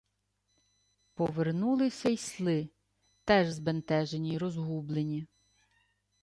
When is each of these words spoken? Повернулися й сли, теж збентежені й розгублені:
Повернулися 1.13 2.09
й 2.09 2.17
сли, 2.17 2.69
теж 3.23 3.49
збентежені 3.49 4.33
й 4.33 4.37
розгублені: 4.37 5.27